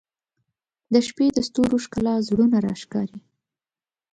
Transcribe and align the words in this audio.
•د 0.93 0.95
شپې 1.07 1.25
د 1.33 1.37
ستورو 1.47 1.77
ښکلا 1.85 2.15
زړونه 2.27 2.57
راښکاري. 2.65 3.19